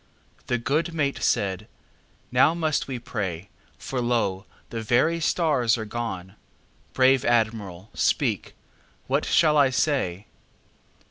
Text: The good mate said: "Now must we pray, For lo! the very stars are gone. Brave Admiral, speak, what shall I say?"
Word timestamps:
The 0.47 0.57
good 0.57 0.95
mate 0.95 1.21
said: 1.21 1.67
"Now 2.31 2.55
must 2.55 2.87
we 2.87 2.97
pray, 2.97 3.49
For 3.77 4.01
lo! 4.01 4.47
the 4.71 4.81
very 4.81 5.19
stars 5.19 5.77
are 5.77 5.85
gone. 5.85 6.33
Brave 6.93 7.23
Admiral, 7.23 7.91
speak, 7.93 8.55
what 9.05 9.25
shall 9.25 9.57
I 9.57 9.69
say?" 9.69 10.25